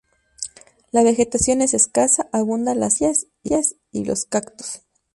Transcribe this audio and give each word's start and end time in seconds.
La 0.91 1.03
vegetación 1.03 1.61
es 1.61 1.75
escasa, 1.75 2.27
abundan 2.33 2.79
las 2.79 2.97
jarillas 2.97 3.75
y 3.91 4.03
los 4.03 4.25
cactos. 4.25 4.81